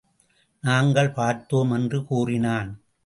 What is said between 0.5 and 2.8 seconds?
நாங்கள் பார்த்தோம்! என்று கூறினான்.